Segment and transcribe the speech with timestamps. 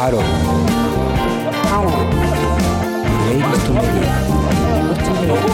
[0.00, 0.22] ハロー
[1.68, 2.16] ハロープ
[3.28, 4.24] レイリストメディア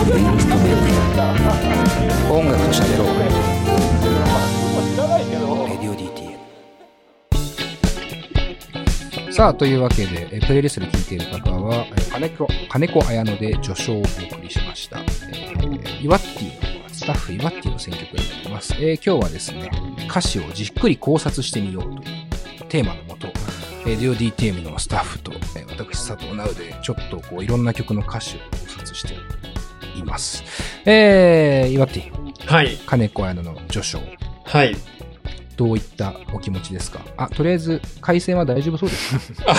[0.04, 0.94] プレイリストメディ
[2.28, 3.18] ア音楽と喋ろう。
[5.68, 5.94] レディオ
[9.26, 13.04] DTM さあというわけでえプレイリストで聴いている方はえカネコ。
[13.04, 19.72] カネコアヤノで序章をお送りしました、えー、イワッティのスタッフイワッティの選曲になります、えー今日はですね
[20.08, 22.26] 歌詞をじっくり考察してみようという
[22.68, 23.05] テーマの
[23.86, 28.46] もと、えー、ディオ DTM のスタッフと、えー私佐藤直でちょっとこういろんな曲の歌詞を考
[28.78, 29.14] 察して
[29.98, 30.42] います。
[30.84, 32.10] えー、岩手、
[32.46, 32.76] はい。
[32.86, 34.00] 金子彩乃の序章、
[34.44, 34.74] はい。
[35.56, 37.00] どういったお気持ちですか？
[37.16, 39.44] あ、とりあえず、回線は大丈夫そうですか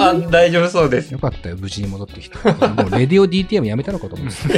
[0.00, 1.10] あ大丈夫そうです。
[1.12, 2.36] よかったよ、無事に戻ってきて。
[2.36, 4.54] もう、レディオ DTM やめたのかと思うんですよ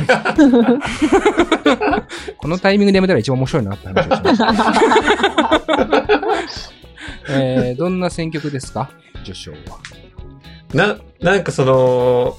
[2.38, 5.55] このタイミングでやめたら一番面白いなって話をしました。
[7.30, 8.91] えー、どんな選曲ですか？
[9.24, 9.59] 序章は。
[10.73, 12.37] な、なんかその、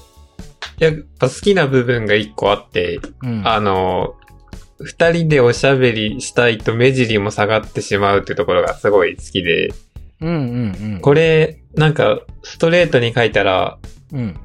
[0.78, 3.46] やっぱ好きな部分が一個あって、うん。
[3.46, 4.14] あの、
[4.80, 9.72] 二人でおしゃべりしたいと目尻も下がってしまうっていうところがすごい好きで、
[10.20, 11.00] うんうんうん。
[11.00, 13.78] これ、なんか、ストレートに書いたら、
[14.12, 14.38] うん。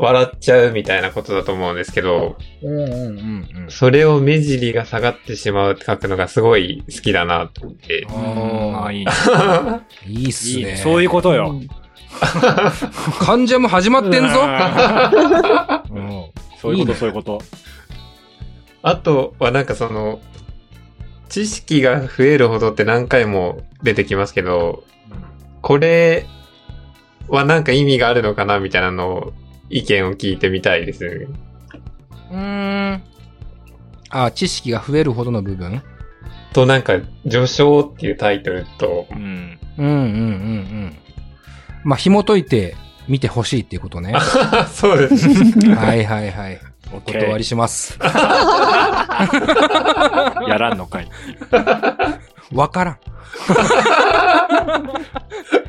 [0.00, 3.66] 笑っちゃうみたいなことだと思うんですけど、うんうんうんうん。
[3.68, 8.06] それを目尻が下がってしまうって書くのがすごい好きだなと思って。
[8.08, 9.12] ああ、いいね。
[10.08, 10.76] いいっすね。
[10.76, 11.54] そういうことよ。
[13.20, 14.40] 患者も始まってんぞ。
[15.90, 16.24] うんうん
[16.62, 17.42] そういうこと、いいねそういうこと。
[18.82, 20.20] あとはなんかその、
[21.28, 24.82] 知識が増えるほどって何回も出てきますけど、
[25.60, 26.26] これ
[27.28, 29.32] はなんか意味があるのかなみたいなのを
[29.70, 31.26] 意見を聞いてみたいですね。
[32.30, 33.02] うーん。
[34.10, 35.82] あ、知識が増えるほどの部分？
[36.52, 36.94] となんか、
[37.28, 39.58] 序章っていうタイトルと、うん。
[39.78, 40.02] うんうんうんう
[40.88, 40.96] ん。
[41.84, 42.76] まあ、紐解いて
[43.08, 44.14] 見てほしいっていうことね。
[44.72, 45.28] そうです。
[45.70, 46.60] はいはいはい。
[46.92, 47.96] お断りします。
[48.02, 48.08] や
[50.58, 51.08] らんのかい。
[52.52, 52.98] わからん。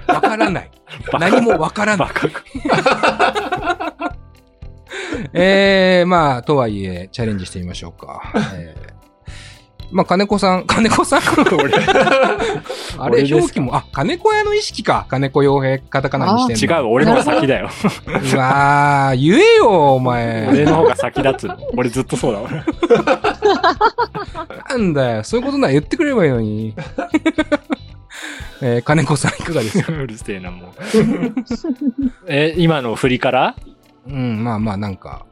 [0.07, 0.71] わからない。
[1.19, 2.09] 何もわからない。
[5.39, 8.21] えー、まあ、とはいえ、チャレンジしてみましょうか。
[8.55, 8.91] えー
[9.93, 11.21] まあ、金子さん、 金子さん
[11.53, 11.73] 俺、
[12.97, 15.05] あれ、表記も、あ、金子屋の意識か。
[15.09, 16.77] 金子洋平、カタカナにしてんの。
[16.77, 17.69] 違う、俺の方が先だよ。
[18.07, 20.47] うわー、言えよ、お前。
[20.47, 21.49] 俺の方が先だっつ。
[21.75, 22.49] 俺ずっとそうだわ。
[24.69, 26.73] なんだよ、そういうことなら言ってくれればいいのに。
[28.61, 29.91] えー金子さん、いかがですか？
[29.91, 30.69] うるせえな、もう。
[32.27, 33.55] え、今の振りから？
[34.07, 35.25] うん、まあまあ、なんか。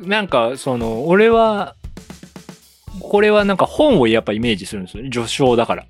[0.00, 1.76] なんか、その、俺は、
[3.00, 5.10] これはなんか本をやっぱイメージするんですよね。
[5.10, 5.86] 序章だから。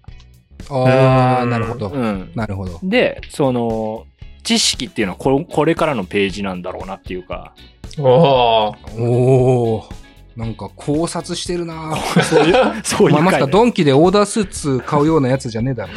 [0.71, 1.89] あー、うんなるほど。
[1.89, 2.33] うん。
[2.35, 2.81] なるほど。
[2.83, 4.07] で、その、
[4.43, 7.55] 知識っていうのはこれこれからのページなんだろうなっていうか、
[7.99, 9.01] おー。
[9.01, 9.95] おー、
[10.37, 15.93] なんか考察してるなそういう、そういうまあ、まさか回ドンキでオーダースーツ買うようなやつじゃねえだろ。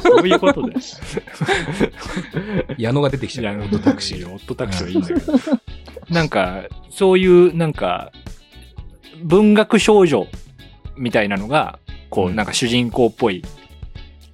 [0.00, 0.74] そういうことで。
[2.78, 3.58] 矢野が出てきちゃう。
[3.58, 4.32] オットタクシー。
[4.32, 5.32] オットタクシーはいいんだけど。
[6.10, 8.12] なんか、そういう、なんか、
[9.24, 10.28] 文学少女
[10.96, 11.80] みたいなのが、
[12.10, 13.42] こう、うんなんか主人公っぽい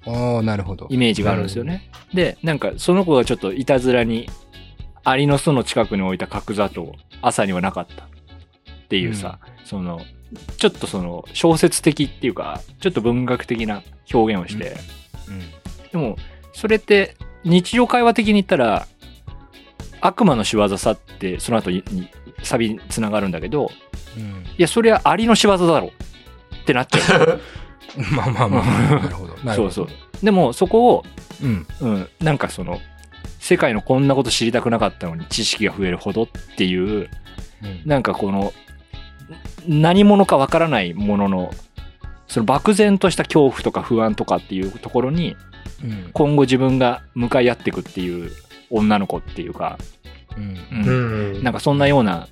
[0.05, 0.97] ああ、なるほどイ。
[0.97, 1.89] メージがあるんですよね。
[2.13, 4.29] で、なんか、その子がちょっといたずらに、
[5.03, 8.07] アリの巣の近くに置いた角砂糖、朝にはなかった。
[8.85, 9.99] っていうさ、その、
[10.57, 14.77] ちょっとその、小説的っていうか、ちょっと文学的な表現をして、
[15.91, 16.17] でも、
[16.53, 18.87] それって、日常会話的に言ったら、
[20.01, 22.09] 悪魔の仕業さって、その後に、に
[22.43, 23.71] サビに繋がるんだけど、
[24.17, 24.23] うん。
[24.23, 24.43] うん。
[24.43, 25.91] いや、それはアリの仕業だろ
[26.61, 27.41] ってなっちゃう。
[28.11, 29.35] まあまあまあ、なるほど。
[29.43, 29.71] なるほど。
[29.71, 30.25] そうそう。
[30.25, 31.05] でも、そこを、
[31.41, 31.67] うん。
[31.79, 32.79] うん、なんかその、
[33.39, 37.09] 世界のこんなこと知りたくなかったのに知識が増えるほどっていう、
[37.63, 38.53] うんなんかこの、
[39.67, 41.51] 何者かわからないものの、
[42.27, 45.35] その漠然とした恐怖とか不安とかっていうところに、
[45.83, 46.09] うん。
[46.13, 48.31] 今後自分が向かい合っていくっていう
[48.69, 49.77] 女の子っていうか、
[50.37, 50.57] うん。
[50.71, 51.43] うんうん。
[51.43, 52.27] なんかそんなような、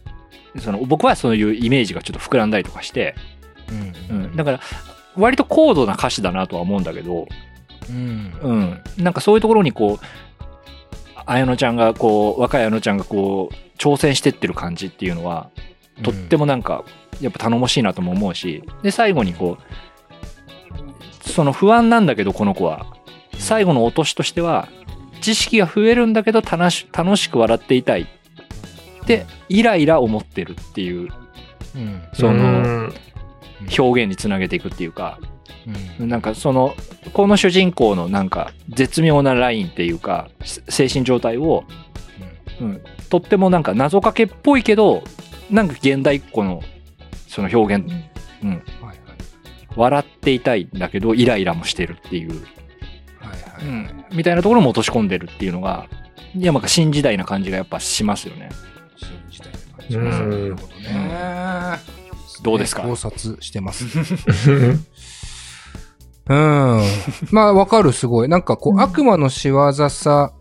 [0.60, 3.16] その僕はそういうイメージがちょっと膨らんだりとかして、
[4.12, 4.14] う。
[4.14, 4.60] うんん、だから
[5.16, 7.28] 割と高度な歌詞だなとは思うんだけど、
[7.90, 8.34] うん。
[8.42, 10.06] うん、なんかそういうところにこう、
[11.26, 15.50] 綾乃ちゃんがこう、若い綾乃ちゃんがこう、挑戦してってる感じっていうのは、
[16.02, 16.84] とってもなんか、
[17.22, 19.58] やっぱ頼もしいなとも思うし、で、最後にこ
[21.26, 22.86] う、その不安なんだけど、この子は、
[23.38, 24.68] 最後の落としとしては、
[25.22, 28.02] 知識が増えるんだけど楽し楽しく笑っていたい。
[28.02, 31.10] って、イライラ思ってるっていう、
[31.76, 32.02] うん。
[32.14, 32.94] その、うん。
[33.78, 35.20] 表現につなげていくっていうか、
[36.00, 36.10] うん。
[36.10, 36.76] なんかその、
[37.14, 40.30] この主人公のなんか絶妙なラインっていうか、
[40.70, 41.64] 精神状態を、
[42.60, 45.04] うん、とってもなんか謎かけっぽいけど、
[45.50, 46.62] なんか現代っ子の
[47.28, 47.86] その表現、
[48.44, 48.98] うん、はいはい。
[49.76, 52.30] 笑っていたいんだけどイライラもしてるっていう、
[53.20, 53.36] はいは
[53.74, 54.16] いはい。
[54.16, 55.88] みたいなところも落とし込んでるっていうのが、
[56.36, 58.50] いやなんか新時代な感じがやっぱしますよね。
[58.98, 60.56] 新時代の感じがする。
[60.56, 61.80] ほどね。
[62.44, 62.84] どうですか？
[62.84, 63.86] 考察してます。
[66.26, 66.82] うん。
[67.32, 68.30] まあ、わかる、すごい。
[68.30, 70.32] なんかこう、うん悪魔の仕業さ、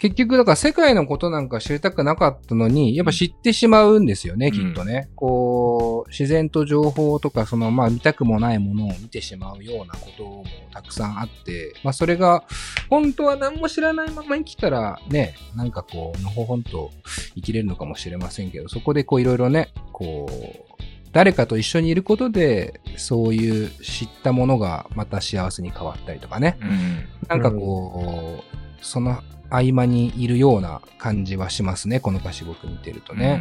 [0.00, 5.10] 結局、だから世界のことなんか知りたくなかったのに、やっぱ知ってしまうんですよね、うんきっとね。
[5.14, 12.44] こう、自然と情報とか、その、まあ、見たくもないものを見てしまうようなこともたくさんあって、まあ、それが、
[12.88, 16.90] 本当は何も知らないまま生きたら、ね、なんかこう、のほほんと
[17.34, 20.70] 生きれるのかもしれませんけど、そこでこう、いろいろね、こう、
[21.12, 26.56] 誰かと一緒にいることで、そういう知ったものがまた幸せに変わったりとかね。
[26.62, 27.04] うん。
[27.28, 32.00] なんかこう、その合間にいるような感じはしますね。
[32.00, 33.40] この歌詞僕見てるとね。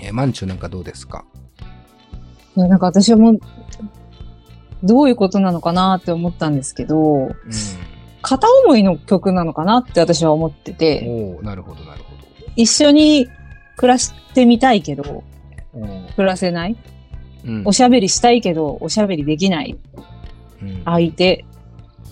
[0.00, 1.24] うんえー、マンチュなんかどうですか？
[2.56, 3.40] いやなんか私はもう、
[4.82, 7.32] どういうことなのかなって思ったんですけど、うん。
[8.20, 12.12] 片思いの曲なのかなって私は思ってて、おおなるほどなるほ
[12.56, 13.28] 一緒に
[13.76, 15.22] 暮らしてみたいけど、ど。
[16.16, 16.76] 暮らせない
[17.44, 19.78] うんおしゃべりしたいけど、おしゃべりできない
[20.60, 21.44] うん相手。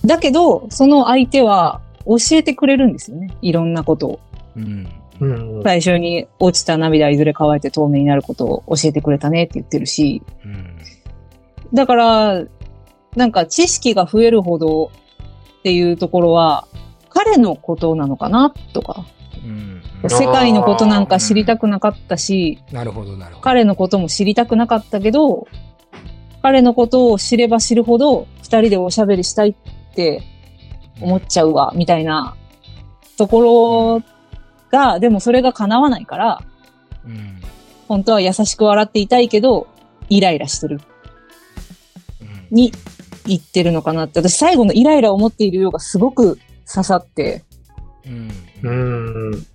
[0.03, 3.35] だけど、その相手は教えてくれるんですよね。
[3.41, 4.19] いろんなことを。
[4.55, 4.87] うん。
[5.19, 10.23] うん最初に落ちた涙いずれ乾いて透明になることを教えてくれたねって言ってるし。
[10.43, 10.77] うん。
[11.73, 12.43] だから、
[13.15, 14.91] なんか知識が増えるほど
[15.59, 16.67] っていうところは、
[17.09, 19.05] 彼のことなのかなとか。
[19.45, 19.81] うん。
[20.09, 23.43] 世界のことなんか知りたくなかったし、なるほどなるほど。
[23.43, 25.47] 彼のことも知りたくなかったけど、
[26.41, 29.55] 彼のことを知れば知るほど、二人でおしゃべりしたいっ
[29.93, 30.23] て
[30.99, 32.35] 思っちゃうわ、みたいな
[33.17, 34.03] ところ
[34.71, 36.41] が、でもそれが叶わないから、
[37.05, 37.41] うん。
[37.87, 39.67] 本当は優しく笑っていたいけど、
[40.09, 40.81] イライラしてる、
[42.21, 42.71] うんに
[43.25, 46.37] 言ってるのかなって、私最後のイライラを持っているようがすごく
[46.71, 47.43] 刺さって、
[48.05, 48.31] うん。
[48.63, 48.71] う
[49.37, 49.45] ん。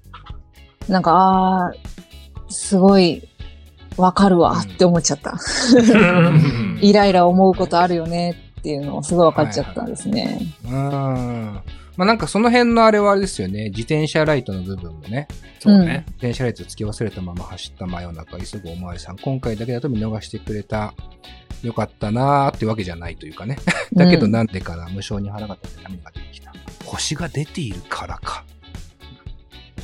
[0.89, 3.29] なんか、あー、すごい、
[3.97, 5.33] わかるわって思っちゃった。
[5.33, 10.41] うん イライラ思うことあるよねっていうのをすごい分かっちゃったんですね。
[10.65, 10.73] うん。
[10.73, 11.63] ま
[11.99, 13.69] あなんかその辺のあれはあれですよね。
[13.69, 15.29] 自転車ライトの部分もね。
[15.61, 16.05] そうね。
[16.07, 19.19] 自転車ライトつけ忘れたまま走った真夜中、急ぐおまわりさん。
[19.19, 20.95] 今回だけだと見逃してくれた。
[21.63, 23.57] よかったなーってわけじゃないというかね。
[23.95, 26.53] だけどうんなんでかな、無償に腹が立って涙が出てきた。
[26.85, 28.45] 星が出ているからか。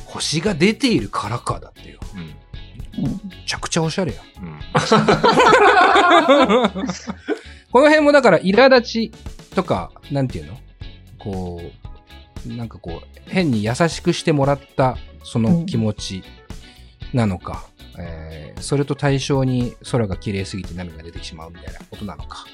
[0.05, 1.99] 星が出ているからかだってよ。
[2.15, 2.19] うん。
[2.19, 2.33] うん
[2.95, 3.09] め
[3.47, 4.21] ちゃくちゃおしゃれや。
[4.41, 4.59] うん。
[7.73, 9.11] この辺もだから苛立ち
[9.55, 10.57] とか、なんていうの？
[11.17, 11.59] こ
[12.45, 16.23] う、なんかこう、変に優しくしてもらったその気持ち
[17.13, 17.65] なのか、
[17.97, 22.45] えーそれと対象に空が綺麗すぎて涙が出てしまうみたいなことなのか。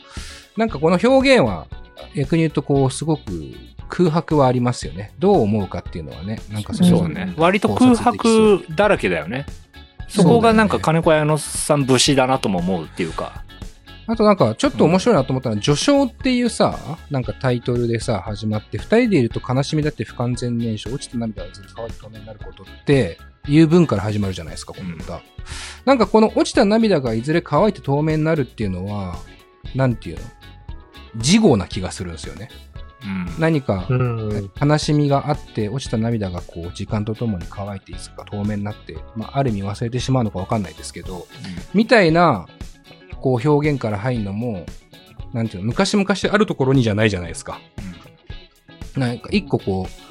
[0.57, 1.67] なんかこの表現は
[2.15, 3.53] 逆に言うとこう、すごく
[3.89, 5.13] 空白はありますよね。
[5.19, 7.33] どう思うかっていうのはね、なんかそそうね。
[7.37, 9.45] 割と空白だらけだよね。
[10.07, 13.43] そこがなんか金子綾乃さん節だなとも思うっていうか。
[14.11, 16.79] あとなんか、ちょっと面白いなと思ったのは、序章っていうさ、
[17.11, 25.21] なんかタイトルでさ、始まって、二人でいると悲しみだって不完全燃焼、落ちた涙がずっと乾いて透明になることって、いう文から始まるじゃないですか、この歌。
[25.85, 29.15] なんかこの落ちた涙がいずれ乾いて透明になるっていうのは、
[29.75, 30.23] なんていうの？
[31.17, 32.49] 事後な気がするんですよね。
[33.03, 33.27] うん。
[33.39, 34.51] 何かうん。
[34.59, 41.27] 悲しみがあって、落ちた涙がこう、時間とともに乾いていつか透明になって、まあ、ある意味忘れてしまうのかわかんないですけど、
[41.75, 42.47] みたいな、
[43.21, 44.65] こう表現から入るのも、
[45.33, 47.59] なんていうの、昔々あるところにじゃないじゃないですか。
[48.97, 50.09] なんか一個こう、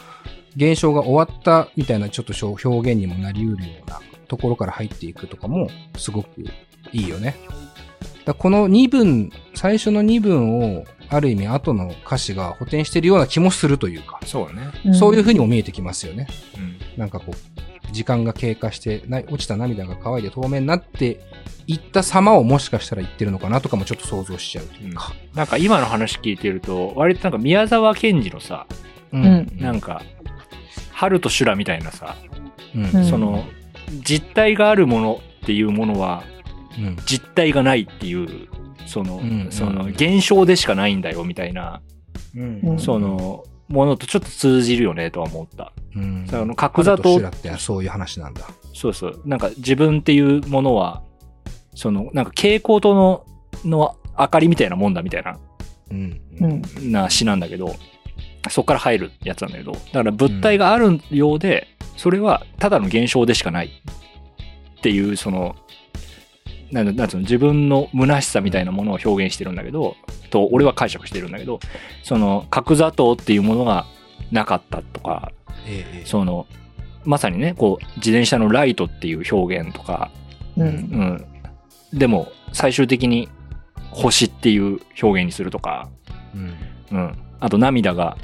[0.57, 6.43] 現象が終わったみたいなちょっと表現にもなり得るようなところから入っていくとかも、すごく
[6.93, 7.37] いいよね。
[8.25, 14.95] だこの2文、最初の2文を、ある意味後の歌詞が補填してるような気もするというか、そうね。
[14.95, 16.27] そういうふ風にも見えてきますよね。
[16.59, 16.99] うん。
[16.99, 17.58] なんかこう、
[17.93, 21.21] 時間が経過して、な落ちた涙が乾いて透明になって
[21.67, 25.13] いった様をもしかしたら言ってるのかなとかもちょっと想像しちゃうというか。
[25.35, 28.67] なんか今の話聞いてると、割となんか宮沢賢治のさ、
[29.13, 29.51] ううん。
[29.57, 30.03] なんか、
[30.93, 32.17] 春と修羅みたいなさ、
[32.75, 32.91] うん。
[32.91, 33.05] うん。
[33.05, 33.45] その、
[34.05, 36.25] 実体があるものっていうものは、
[36.79, 36.97] うん。
[37.07, 38.49] 実体がないっていう、
[38.87, 39.49] その、うん。
[39.51, 41.81] その、現象でしかないんだよみたいな、
[42.35, 42.79] うん。
[42.79, 45.73] その、ものとちょっと通じるよねとは思った。
[45.95, 48.43] うん、その角砂糖ってそういう話なんだ。
[48.75, 49.23] そうそう。
[49.25, 51.03] なんか自分っていうものは、
[51.75, 53.27] その、なんか蛍光灯の、
[53.65, 55.39] の明かりみたいなもんだみたいな、
[55.91, 56.21] うん。
[56.41, 56.93] うん。
[56.93, 57.75] な詩なんだけど、
[58.51, 63.67] そこから入るやつなんだけど、だから物体があるようで、それはただの現象でしかない
[64.79, 65.57] っていう、その、
[66.71, 69.97] なんだなんつうの、自分の虚しさみたいなものを表現してるんだけど、
[70.31, 71.61] と、俺は解釈してるんだけど、
[72.03, 73.87] その、角砂糖っていうものが
[74.31, 75.33] なかったとか、
[75.67, 76.47] ええええその、
[77.05, 80.11] まさにね、こう、自転車のライトっていう表現とか、
[80.57, 80.63] う。
[80.63, 81.25] うんん。
[81.93, 83.29] でも、最終的に
[83.91, 85.89] 星っていう表現にするとか、
[86.35, 86.99] うん。
[86.99, 87.19] うん。
[87.41, 88.17] あと涙が、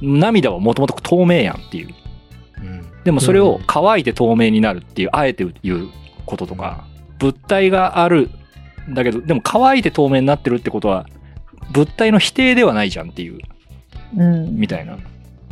[0.00, 1.88] 涙はもともと透明やんっていう。
[2.58, 2.86] うん。
[3.04, 5.88] でもそれを乾いて透明になるっていう、あえて言う
[6.26, 6.84] こととか、
[7.18, 8.30] 物体がある
[8.88, 11.06] んだけど、でも乾いて透明になってるってことは、
[11.72, 13.38] 物体の否定ではないじゃんっていう、
[14.16, 14.56] うん。
[14.56, 14.98] みたいな。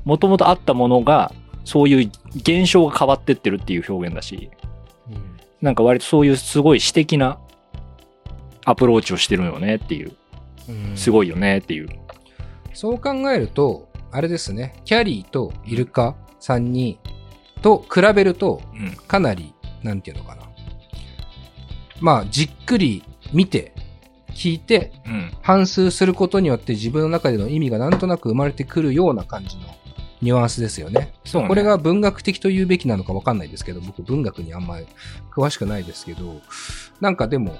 [0.05, 1.33] もともとあったものが、
[1.65, 4.51] そういう現象が変わってってるっていう表現だし、
[5.61, 7.39] なんか割とそういうすごい詩的な
[8.65, 10.13] アプローチをしてるよねっていう、
[10.69, 11.89] うんすごいよねっていう。
[12.73, 16.99] そう考えると、あれですね、キャリーとイルカさんに、
[17.63, 18.93] と比べると、うん。
[18.93, 20.46] かなり、なんていうのかな。
[22.01, 23.73] まあ、じっくり見て、
[24.31, 25.33] 聞いて、うん。
[25.41, 29.63] 反芻することによって自分の中での意味がなんとなく生まれてくるような感じの
[30.21, 31.15] ニュアンスですよね。
[31.25, 34.87] そうねこれが文学的と言うべきなのかわかんないですけど、僕文学にあんまり
[35.33, 36.43] 詳しくないですけど、
[37.01, 37.57] なんかでも、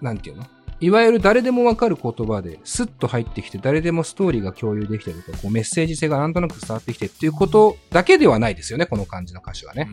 [0.00, 0.46] なんていうの？
[0.80, 9.90] いわゆる誰でもわかる言葉でスッと入ってきて誰でもストーリーが共有できてるとか、こうメッセージ性がなんとなく伝わってきてっていうことだけではないですよね、この感じの歌詞はね。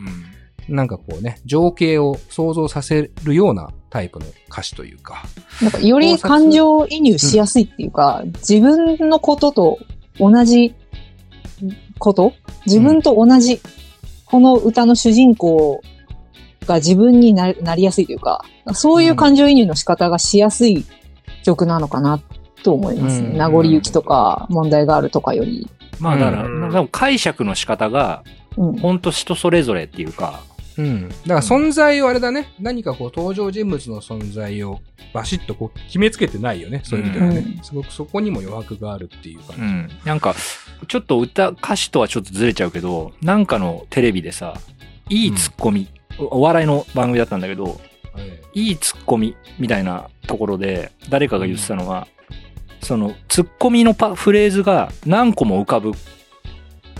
[0.68, 5.24] なんかこうね、情景を想像させるようなタイプの歌詞というか。
[5.62, 9.78] なんかより感情移入しやすいっていうか、自分のことと
[10.18, 10.74] 同じ
[11.98, 12.32] こと
[12.66, 13.60] 自分と同じ、
[14.26, 15.80] この歌の主人公
[16.66, 20.84] が自分にななりやすいというか、そういう感情移入の仕方がしやすい
[21.44, 22.20] 曲なのかな
[22.62, 23.28] と思いますね。
[23.28, 25.68] うん名残雪とか問題があるとかより。
[26.00, 28.24] まあだから、うんでも解釈の仕方が、
[28.56, 28.78] うん。
[28.78, 30.40] ほんと人それぞれっていうか、
[30.78, 31.08] うん。
[31.08, 34.80] だから存在をあれだね、何かこう登場人物の存在を
[35.12, 37.38] バシッとこう決めつけてないよね、そういう意味ではね。
[37.38, 39.62] うんすごくそこにも余白があるっていう感じ。
[39.62, 39.88] うん。
[40.04, 40.34] なんか、
[40.86, 44.54] ちょっと歌、歌詞とはちょっとずれちゃうけど、なんかのテレビでさ、
[45.08, 45.88] いいツッコミ、
[46.18, 47.80] おお笑いの番組だったんだけど、
[48.16, 52.06] えいいツッコミみたいなところで、誰かが言ってたのが、
[52.82, 55.92] その、ツッコミのパフレーズが何個も浮かぶ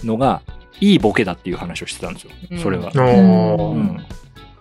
[0.02, 0.42] のが、
[0.84, 2.30] いいボケだっていう話をしてたんですよ。
[2.58, 2.92] それは。
[2.94, 4.06] おうーん。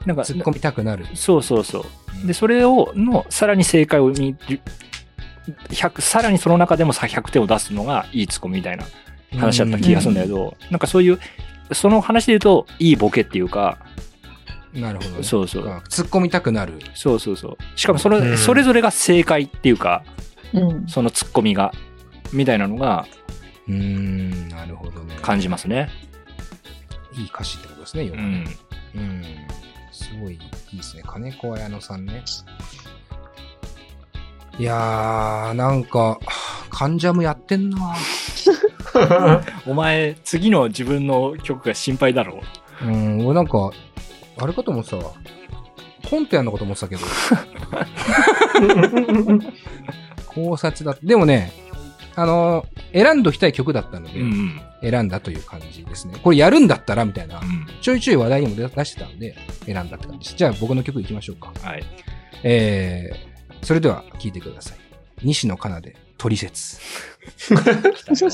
[0.05, 1.05] なんか、突っ込みたくなる。
[1.15, 1.85] そうそうそ
[2.23, 2.27] う。
[2.27, 4.61] で、それを、の、さらに正解を見る、
[5.69, 8.85] 100、さらにその中でもさ100点を出すのがいいツッコミみたいな
[9.37, 11.19] 話だった気がするんだけど、なんかそういう、
[11.73, 13.79] その話で言うと、いいボケっていうか、
[14.73, 15.23] なるほど、ね。
[15.23, 15.65] そうそう。
[15.89, 16.79] 突っ込みたくなる。
[16.95, 17.57] そうそうそう。
[17.75, 20.03] しかもその、うんそれぞれが正解っていうか、
[20.53, 20.87] うん。
[20.87, 21.73] そのツッコミが、
[22.31, 23.05] みたいなのが
[23.67, 25.15] うーん、なるほどね。
[25.21, 25.89] 感じますね。
[27.15, 28.45] いい歌詞ってことですね、要はね
[28.95, 29.01] うん。
[29.01, 29.23] うん。
[29.91, 30.39] すごいい
[30.73, 31.03] いですね。
[31.05, 32.23] 金子綾乃さんね。
[34.59, 36.19] いやー、なんか、
[36.69, 37.95] カンジャムやってんな
[39.65, 42.41] お前、次の自分の曲が心配だろ
[42.81, 43.71] うん、俺なんか、
[44.37, 45.11] あれかと思ってたわ。
[46.09, 47.01] コントやんのかと思ってたけど。
[50.27, 50.97] 考察だ。
[51.01, 51.51] でもね、
[52.15, 52.73] あのー
[53.05, 54.61] 選んどきたい曲だったので、うんうん。
[54.83, 56.15] 選んだという感じですね。
[56.21, 57.67] これやるんだったらみたいなう、ん。
[57.81, 59.35] ちょいちょい話題にも出出してたんで、
[59.65, 60.35] 選んだって感じです。
[60.35, 61.53] じゃあ僕の曲いきましょうか。
[61.61, 61.83] はい。
[62.43, 64.77] えー、それでは聴いてください。
[65.23, 66.79] 西野カナで、トリセツ。
[67.39, 68.29] 来たよ